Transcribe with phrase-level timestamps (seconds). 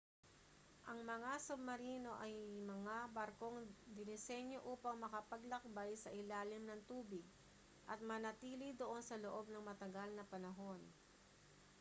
[0.89, 2.33] ang mga submarino ay
[2.73, 3.59] mga barkong
[3.97, 7.21] dinisenyo upang makapaglakbay sa ilalim ng tubig
[7.91, 10.81] at manatili doon sa loob ng matagal na panahon